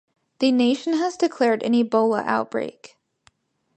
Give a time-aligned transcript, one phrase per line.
[0.39, 2.97] The nation has declared an Ebola outbreak.